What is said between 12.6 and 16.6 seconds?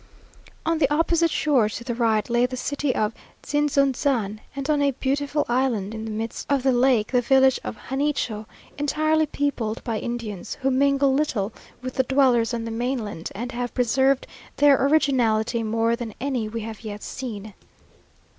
the mainland, and have preserved their originality more than any